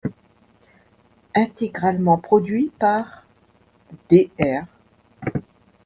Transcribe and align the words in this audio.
Intégralement 1.35 2.17
produit 2.17 2.71
par 2.79 3.23
Dr. 4.09 4.63